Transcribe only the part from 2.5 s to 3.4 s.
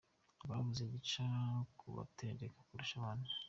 kurusha abandi